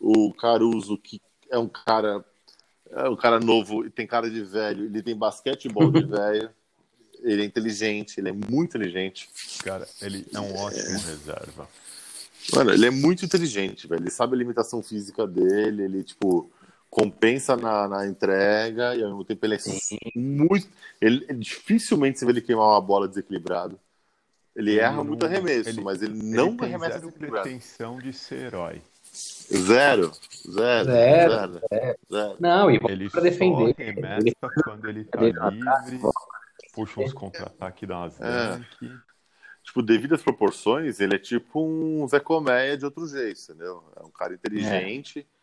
[0.00, 2.24] o Caruso que é um cara
[2.90, 6.50] é um cara novo e tem cara de velho, ele tem basquetebol de velho.
[7.22, 9.30] Ele é inteligente, ele é muito inteligente.
[9.62, 10.92] Cara, ele é um ótimo é.
[10.92, 11.68] reserva.
[12.54, 14.02] Mano, ele é muito inteligente, velho.
[14.02, 16.50] Ele sabe a limitação física dele, ele, tipo,
[16.94, 19.98] compensa na, na entrega e ao mesmo tempo ele é Sim.
[20.14, 20.68] muito.
[21.00, 23.78] Ele, dificilmente você vê ele queimar uma bola desequilibrado.
[24.54, 28.46] Ele, erra não, muito arremesso, ele, mas ele não ele arremessa zero pretensão de ser
[28.46, 28.80] herói.
[29.12, 30.12] Zero.
[30.48, 30.84] Zero.
[30.84, 31.52] Zero.
[31.68, 32.36] zero, zero.
[32.38, 33.74] Não, e ele para defender.
[33.76, 36.00] Ele quando ele tá livre,
[36.72, 38.60] puxa uns contra-ataques, dá umas é.
[39.64, 43.82] Tipo, devido às proporções, ele é tipo um Zé Colmeia de outro jeito, entendeu?
[43.96, 45.20] É um cara inteligente.
[45.20, 45.33] É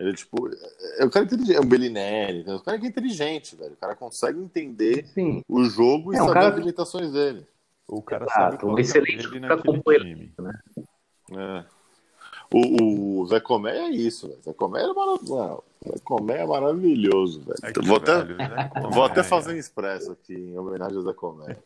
[0.00, 2.88] ele, tipo, é, é um cara inteligente, é um Bellinelli, é um cara que é
[2.88, 3.74] inteligente, velho.
[3.74, 5.44] O cara consegue entender Sim.
[5.46, 6.48] o jogo e é, saber cara...
[6.48, 7.46] as limitações dele.
[7.86, 9.40] O cara Exato, sabe um excelente time.
[10.38, 10.58] Né?
[11.32, 11.64] É.
[12.52, 14.40] O, o Zé Comé é isso, velho.
[14.42, 15.64] Zé Comé é maravilhoso.
[15.86, 17.58] Zé Comé é maravilhoso, velho.
[17.62, 18.38] É vou, até, velho,
[18.90, 21.56] vou até fazer um expresso aqui em homenagem ao Zé Comé.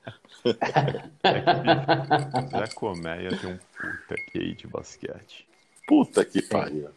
[1.23, 5.47] É Zé Comé tem um puta QI de basquete.
[5.87, 6.88] Puta que pariu.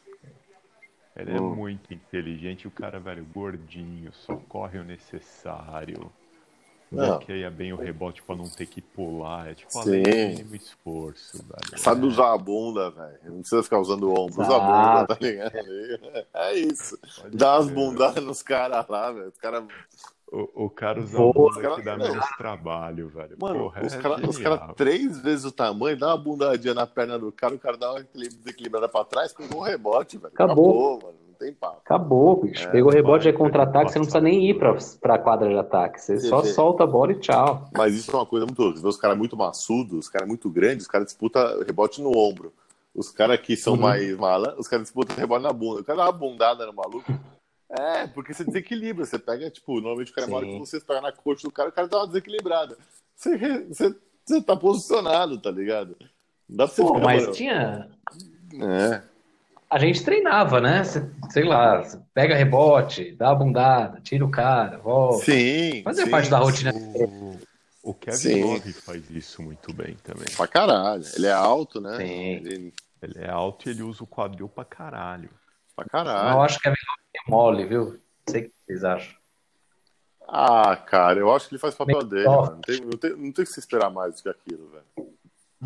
[1.17, 6.11] Ele é muito inteligente, o cara, velho, gordinho, só corre o necessário.
[6.89, 9.49] Bloqueia bem o rebote pra não ter que pular.
[9.49, 10.03] É tipo Sim.
[10.03, 11.77] mínimo esforço, velho.
[11.77, 12.05] Sabe é.
[12.05, 13.19] usar a bunda, velho.
[13.25, 14.41] Não precisa ficar usando o ombro.
[14.41, 15.53] Usa a bunda, tá ligado?
[16.33, 16.97] É isso.
[17.21, 19.27] Pode Dá umas bundadas nos caras lá, velho.
[19.27, 19.65] Os caras
[20.31, 23.37] o, o cara usa Pô, bunda cara, que dá menos trabalho, velho.
[23.39, 27.17] Mano, Porra, os é caras cara três vezes o tamanho, dá uma bundadinha na perna
[27.17, 30.33] do cara, o cara dá uma desequilibrada pra trás, pegou um rebote, velho.
[30.33, 30.95] Acabou.
[30.95, 31.17] Acabou, mano.
[31.39, 31.77] tem papo.
[31.77, 32.67] Acabou, bicho.
[32.67, 35.57] É, Pegou o rebote de contra-ataque, você não precisa nem ir pra, pra quadra de
[35.57, 36.01] ataque.
[36.01, 36.49] Você, só vê.
[36.49, 37.69] solta a bola e tchau.
[37.75, 38.77] Mas isso é uma coisa muito louca.
[38.77, 42.17] Você vê os caras muito maçudos, os caras muito grandes, os caras disputam rebote no
[42.17, 42.51] ombro.
[42.93, 43.79] Os caras que são uhum.
[43.79, 45.81] mais mala, os caras disputam rebote na bunda.
[45.81, 47.13] O cara dá uma bundada no maluco.
[47.69, 49.05] É, porque você desequilibra.
[49.05, 51.71] Você pega, tipo, normalmente o cara mora que você pega na coxa do cara, o
[51.71, 52.77] cara dá uma desequilibrada.
[53.15, 55.97] Você, você, você tá posicionado, tá ligado?
[56.47, 57.89] Dá pra você Pô, mas tinha.
[58.53, 59.01] É.
[59.69, 60.83] A gente treinava, né?
[61.29, 65.25] sei lá, pega rebote, dá a bundada, tira o cara, volta.
[65.25, 65.83] Sim.
[65.83, 66.73] Fazia sim, parte da rotina.
[66.73, 67.37] O,
[67.83, 68.43] o Kevin sim.
[68.43, 70.27] Love faz isso muito bem também.
[70.37, 71.03] Pra caralho.
[71.15, 71.97] Ele é alto, né?
[71.97, 72.05] Sim.
[72.05, 75.29] Ele, ele é alto e ele usa o quadril pra caralho.
[75.75, 76.37] Pra caralho.
[76.37, 77.85] Eu acho que Kevin Love é mole, viu?
[77.85, 79.15] Não sei o que vocês acham.
[80.27, 82.51] Ah, cara, eu acho que ele faz o papel dele, mano.
[82.51, 85.13] Não tem, não, tem, não tem que se esperar mais do que aquilo, velho.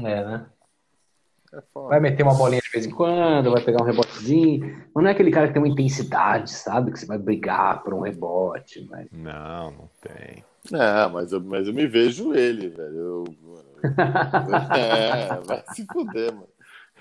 [0.07, 0.45] É, né?
[1.53, 4.85] É vai meter uma bolinha de vez em quando, vai pegar um rebotezinho.
[4.93, 6.91] Mas não é aquele cara que tem uma intensidade, sabe?
[6.91, 8.87] Que você vai brigar por um rebote.
[8.89, 9.07] Mas...
[9.11, 10.45] Não, não tem.
[10.71, 12.95] É, mas eu, mas eu me vejo ele, velho.
[12.95, 13.23] Eu,
[14.77, 16.47] é, vai se fuder, mano.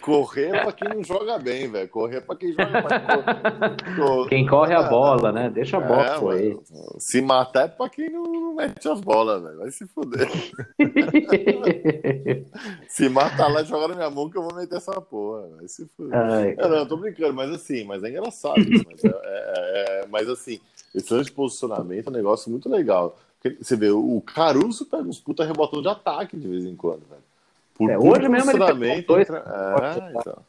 [0.00, 1.88] Correr é pra quem não joga bem, velho.
[1.88, 4.28] Correr é pra quem joga bem.
[4.28, 5.50] Quem corre a bola, né?
[5.50, 6.58] Deixa a bola é, correr.
[6.98, 9.58] Se matar é pra quem não, não mete as bolas, velho.
[9.58, 10.28] Vai se fuder.
[12.88, 15.48] se matar lá e jogar na minha mão que eu vou meter essa porra.
[15.56, 16.18] Vai se fuder.
[16.18, 18.84] Ai, é, não, eu tô brincando, mas assim, mas é engraçado isso.
[18.90, 20.58] Mas, é, é, é mas assim,
[20.94, 23.16] esse lance de posicionamento é um negócio muito legal.
[23.58, 27.29] Você vê, o Caruso pega uns puta rebotão de ataque de vez em quando, velho.
[27.80, 29.30] Por é, hoje mesmo ele dois...
[29.30, 30.44] é, então.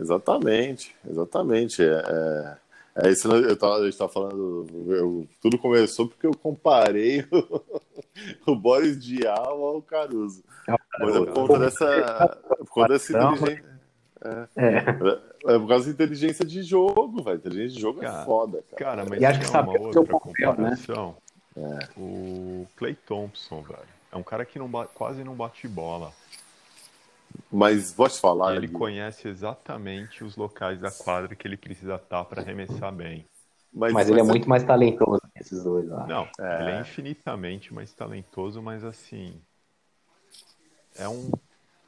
[0.00, 1.82] Exatamente, exatamente.
[1.82, 2.56] É,
[2.96, 4.66] é, é isso eu tava, eu estava falando.
[4.88, 10.42] Eu, tudo começou porque eu comparei o, o Boris Dial ao Caruso.
[10.66, 12.40] É Mas é por conta dessa.
[12.56, 13.64] Por conta dessa inteligência.
[14.24, 15.54] É, é.
[15.54, 17.36] é por causa da inteligência de jogo, velho.
[17.36, 18.96] Inteligência de jogo cara, é foda, cara.
[18.96, 21.14] Cara, mas e acho que sabe uma outra comparação.
[21.54, 21.78] Né?
[21.78, 22.00] É.
[22.00, 24.01] O Clay Thompson, velho.
[24.12, 26.12] É um cara que não quase não bate bola.
[27.50, 28.54] Mas vou te falar.
[28.54, 33.26] ele conhece exatamente os locais da quadra que ele precisa estar para arremessar bem.
[33.72, 36.06] Mas, mas ele é muito mais talentoso que esses dois lá.
[36.06, 36.62] Não, é...
[36.62, 39.40] ele é infinitamente mais talentoso, mas assim.
[40.94, 41.30] É um,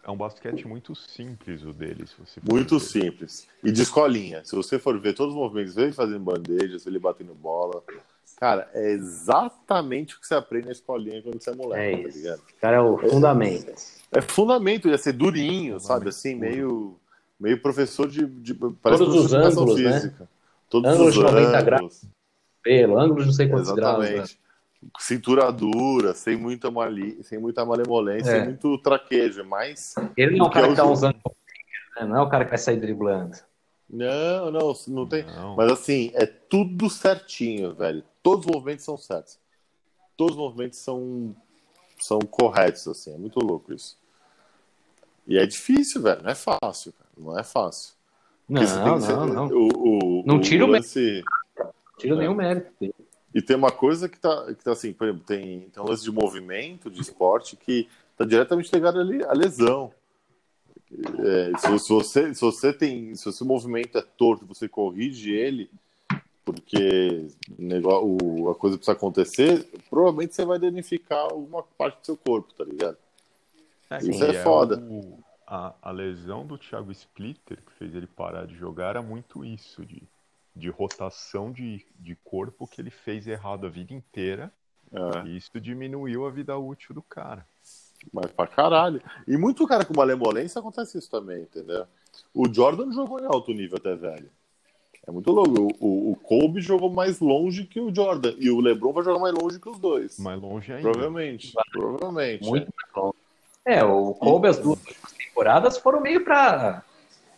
[0.02, 2.84] é um basquete muito simples o dele, se você Muito ver.
[2.84, 3.46] simples.
[3.62, 4.42] E de escolinha.
[4.42, 7.84] Se você for ver todos os movimentos, ele fazendo bandejas, ele batendo bola.
[8.38, 12.16] Cara, é exatamente o que você aprende na escolinha quando você é moleque, é tá
[12.16, 12.42] ligado?
[12.60, 13.70] Cara, é o fundamento.
[14.12, 16.08] É, é fundamento, ia ser durinho, sabe?
[16.08, 16.98] Assim, meio,
[17.38, 18.26] meio professor de.
[18.26, 19.92] de parece Todos os ângulos, né?
[19.92, 20.20] física.
[20.20, 20.28] né?
[20.68, 21.64] Todos ângulos os de 90 ângulos.
[21.64, 22.04] graus.
[22.62, 24.12] Pelo, ângulos não sei quantos Exatamente.
[24.12, 24.38] graus.
[24.82, 24.90] Né?
[24.98, 27.22] Cintura dura, sem muita, mali...
[27.22, 28.34] sem muita malemolência, é.
[28.40, 29.94] sem muito traquejo, mas.
[30.16, 31.16] Ele não é o cara que tá usando.
[31.96, 32.06] Né?
[32.06, 33.36] Não é o cara que vai sair driblando.
[33.88, 35.24] Não, não, não tem.
[35.24, 35.56] Não.
[35.56, 38.02] Mas assim, é tudo certinho, velho.
[38.24, 39.38] Todos os movimentos são certos.
[40.16, 41.36] Todos os movimentos são,
[42.00, 43.12] são corretos, assim.
[43.12, 43.98] É muito louco isso.
[45.26, 46.22] E é difícil, velho.
[46.22, 47.10] Não é fácil, cara.
[47.18, 47.92] Não é fácil.
[48.48, 49.12] Não, não, ser...
[49.12, 49.46] não.
[49.48, 51.22] O, o, não tira o, lance...
[51.98, 52.18] Tira é.
[52.18, 52.72] nenhum mérito.
[53.34, 56.02] E tem uma coisa que tá, que tá assim, por exemplo, tem, tem um lance
[56.02, 59.92] de movimento, de esporte, que tá diretamente ligado ali à lesão.
[60.90, 65.30] É, se, se, você, se você tem, se o seu movimento é torto, você corrige
[65.30, 65.70] ele,
[66.44, 67.26] porque
[68.02, 72.64] o, a coisa precisa acontecer, provavelmente você vai danificar alguma parte do seu corpo, tá
[72.64, 72.98] ligado?
[73.90, 74.78] É, Isso é, é foda.
[74.78, 79.44] O, a, a, lesão do Thiago Splitter, que fez ele parar de jogar, era muito
[79.44, 80.02] isso, de,
[80.54, 84.52] de rotação de, de corpo que ele fez errado a vida inteira.
[84.92, 85.26] É.
[85.26, 87.46] E isso diminuiu a vida útil do cara.
[88.12, 89.02] Mas pra caralho.
[89.26, 91.86] E muito cara com malemolência acontece isso também, entendeu?
[92.34, 94.30] O Jordan jogou em alto nível até velho.
[95.06, 95.76] É muito louco.
[95.80, 98.34] O, o Kobe jogou mais longe que o Jordan.
[98.38, 100.18] E o LeBron vai jogar mais longe que os dois.
[100.18, 100.90] Mais longe ainda.
[100.90, 101.52] Provavelmente.
[101.72, 102.44] Provavelmente.
[102.48, 103.00] Muito é.
[103.00, 103.14] longe.
[103.66, 104.78] É, o Kobe, as duas
[105.16, 106.82] temporadas foram meio pra.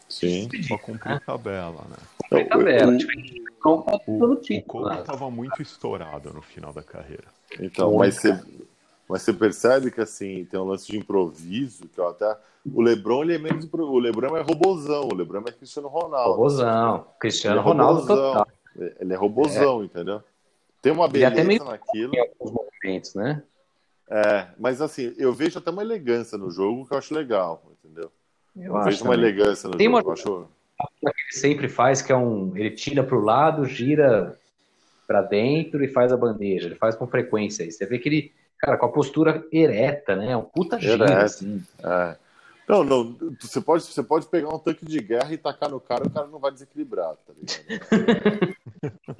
[0.08, 0.48] Sim.
[0.62, 1.20] Só cumprir né?
[1.24, 1.96] tabela, né?
[2.18, 2.92] Cumprir tabela.
[3.64, 3.68] O,
[4.06, 7.24] o, o Kobe tava muito estourado no final da carreira.
[7.60, 8.40] Então, mas você,
[9.08, 12.36] mas você percebe que assim, tem um lance de improviso, que até.
[12.74, 13.68] O Lebron ele é menos.
[13.72, 16.32] O Lebron é robozão, o Lebron é Cristiano Ronaldo.
[16.32, 17.06] Robozão.
[17.20, 18.32] Cristiano é Ronaldo robozão.
[18.32, 18.46] total.
[19.00, 19.84] Ele é robozão, é.
[19.84, 20.22] entendeu?
[20.82, 22.12] Tem uma beleza até meio naquilo.
[22.40, 23.42] Alguns movimentos, né?
[24.08, 28.10] É, mas assim, eu vejo até uma elegância no jogo que eu acho legal, entendeu?
[28.56, 30.00] Eu, eu vejo uma elegância no Tem jogo.
[30.00, 30.12] Uma...
[30.12, 30.48] Acho...
[31.00, 32.56] que ele sempre faz, que é um.
[32.56, 34.38] Ele tira para o lado, gira
[35.06, 36.66] para dentro e faz a bandeja.
[36.66, 37.68] Ele faz com frequência.
[37.70, 40.36] Você vê que ele cara, com a postura ereta, né?
[40.36, 41.62] Um puta giro, assim.
[41.82, 42.16] É.
[42.68, 43.16] Não, não.
[43.40, 46.26] Você pode, você pode pegar um tanque de guerra e tacar no cara, o cara
[46.26, 48.56] não vai desequilibrar, tá ligado?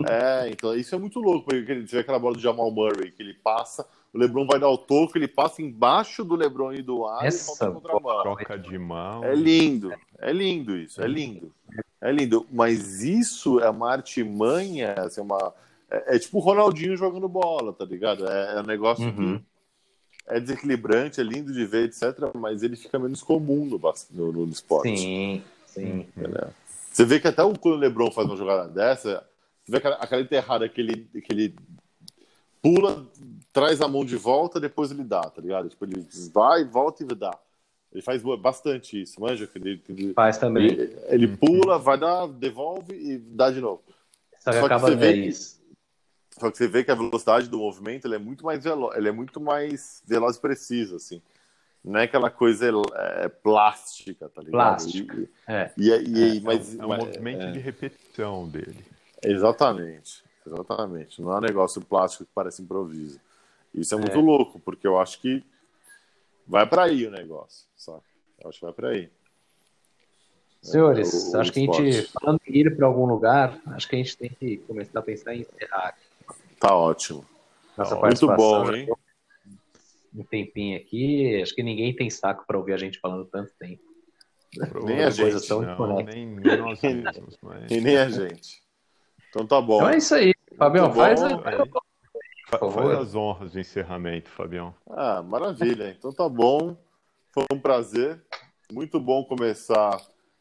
[0.11, 3.23] é, então isso é muito louco, porque você vê aquela bola do Jamal Murray que
[3.23, 7.07] ele passa, o Lebron vai dar o toco, ele passa embaixo do Lebron e do
[7.07, 8.23] ar Essa e contra mão.
[8.23, 9.23] troca de mão.
[9.23, 11.53] É lindo, é lindo isso, é lindo.
[12.01, 15.55] É lindo, mas isso é uma artimanha, assim, uma,
[15.91, 18.29] é, é tipo o Ronaldinho jogando bola, tá ligado?
[18.29, 19.39] É, é um negócio uhum.
[19.39, 19.45] que
[20.29, 24.53] é desequilibrante, é lindo de ver, etc., mas ele fica menos comum no, no, no
[24.53, 24.97] esporte.
[24.97, 26.07] Sim, sim.
[26.17, 26.49] Entendeu?
[26.93, 29.25] Você vê que até quando o Lebron faz uma jogada dessa,
[29.65, 31.55] você vê aquela, aquela enterrada que ele, que ele
[32.61, 33.07] pula,
[33.53, 35.69] traz a mão de volta, depois ele dá, tá ligado?
[35.69, 37.39] Tipo, ele vai, volta e dá.
[37.93, 39.49] Ele faz bastante isso, manja?
[39.55, 40.67] Ele, ele, faz também.
[40.67, 43.83] Ele, ele, pula, vai dar, devolve e dá de novo.
[44.41, 45.57] Só que, Só que acaba você vê isso
[46.39, 49.41] só que você vê que a velocidade do movimento é muito mais veloz, é muito
[49.41, 51.23] mais veloz e preciso, assim.
[51.83, 54.51] Não é aquela coisa é, plástica, tá ligado?
[54.51, 55.21] Plástico.
[55.21, 55.73] E, é.
[55.79, 57.53] E, e, é, mas, é um, movimento é.
[57.53, 58.85] de repetição dele.
[59.23, 61.23] Exatamente, exatamente.
[61.23, 63.19] Não é um negócio plástico que parece improviso.
[63.73, 64.23] Isso é muito é.
[64.23, 65.43] louco, porque eu acho que
[66.47, 68.03] vai para aí o negócio, sabe?
[68.43, 69.11] Eu acho que vai para aí.
[70.61, 73.99] Senhores, o, acho que a gente, falando em ir para algum lugar, acho que a
[73.99, 76.06] gente tem que começar a pensar em encerrar aqui.
[76.59, 77.25] Tá ótimo.
[77.77, 78.89] Nossa Muito bom, hein?
[80.15, 81.43] Um tempinho aqui.
[81.43, 83.83] Acho que ninguém tem saco para ouvir a gente falando tanto tempo.
[84.85, 85.47] Nem a gente.
[85.47, 87.71] Tão não, nem, nós mesmos, mas...
[87.71, 88.63] E nem a gente.
[89.29, 89.77] Então tá bom.
[89.77, 90.35] Então é isso aí.
[90.57, 91.43] Fabião, faz, bom,
[92.51, 92.71] a...
[92.71, 94.75] faz as honras de encerramento, Fabião.
[94.89, 95.91] Ah, maravilha.
[95.91, 96.75] Então tá bom.
[97.33, 98.19] Foi um prazer.
[98.73, 100.01] Muito bom começar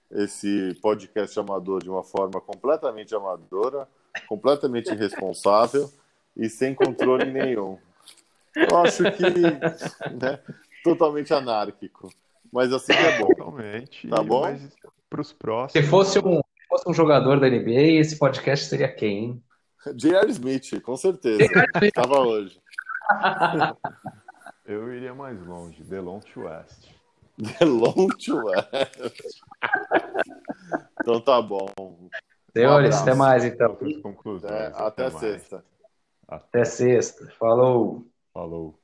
[0.10, 3.86] esse podcast amador de uma forma completamente amadora,
[4.30, 5.92] completamente irresponsável
[6.36, 7.78] e sem controle nenhum.
[8.56, 10.40] Eu acho que né,
[10.84, 12.10] totalmente anárquico.
[12.52, 13.28] Mas assim que é bom.
[13.28, 14.08] Totalmente.
[14.08, 14.58] Tá bom?
[15.10, 15.86] Para os próximos.
[15.86, 19.44] Se fosse, um, se fosse um jogador da NBA, esse podcast seria quem?
[19.94, 20.32] J.R.
[20.32, 21.44] Smith, com certeza.
[21.82, 22.60] Estava hoje.
[24.66, 26.90] Eu iria mais longe, Delonte West.
[27.38, 29.42] Delonte West.
[31.00, 31.68] então tá bom.
[32.52, 33.78] Senhores, um até mais então.
[34.46, 35.64] É, até, até sexta.
[36.28, 37.28] Até sexta.
[37.38, 38.06] Falou.
[38.34, 38.80] Falou.